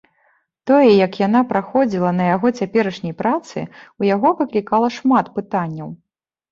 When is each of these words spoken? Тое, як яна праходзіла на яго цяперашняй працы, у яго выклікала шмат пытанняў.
Тое, 0.69 0.87
як 1.05 1.19
яна 1.27 1.41
праходзіла 1.51 2.09
на 2.21 2.25
яго 2.31 2.53
цяперашняй 2.63 3.15
працы, 3.23 3.57
у 4.01 4.09
яго 4.15 4.29
выклікала 4.43 4.87
шмат 4.99 5.33
пытанняў. 5.39 5.89